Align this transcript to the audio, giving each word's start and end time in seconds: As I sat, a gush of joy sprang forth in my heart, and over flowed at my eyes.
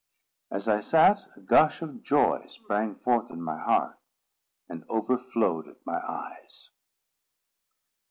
As 0.49 0.67
I 0.67 0.79
sat, 0.79 1.19
a 1.37 1.39
gush 1.39 1.83
of 1.83 2.01
joy 2.01 2.47
sprang 2.47 2.95
forth 2.95 3.29
in 3.29 3.39
my 3.39 3.59
heart, 3.59 3.99
and 4.67 4.83
over 4.89 5.15
flowed 5.15 5.67
at 5.67 5.85
my 5.85 6.01
eyes. 6.03 6.71